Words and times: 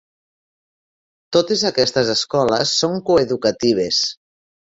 Totes 1.35 1.65
aquestes 1.71 2.09
escoles 2.15 2.73
són 2.79 2.97
coeducatives. 3.11 4.03